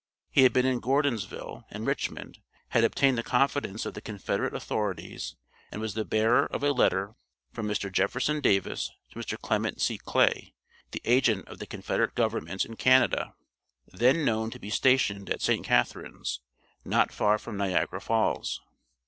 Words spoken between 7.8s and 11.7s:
Jefferson Davis to Mr. Clement C. Clay, the agent of the